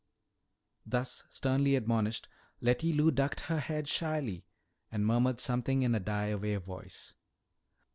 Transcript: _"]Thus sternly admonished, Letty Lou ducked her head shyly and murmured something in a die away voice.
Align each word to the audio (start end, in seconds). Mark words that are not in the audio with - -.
_"]Thus 0.83 1.25
sternly 1.29 1.75
admonished, 1.75 2.27
Letty 2.59 2.91
Lou 2.91 3.11
ducked 3.11 3.41
her 3.41 3.59
head 3.59 3.87
shyly 3.87 4.45
and 4.91 5.05
murmured 5.05 5.39
something 5.39 5.83
in 5.83 5.93
a 5.93 5.99
die 5.99 6.29
away 6.29 6.55
voice. 6.55 7.13